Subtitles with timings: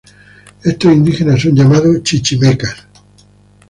[0.63, 2.87] Estos indígenas son llamados "chichimecas".